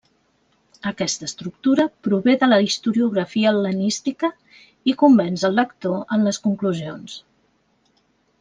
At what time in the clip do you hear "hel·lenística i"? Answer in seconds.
3.51-4.97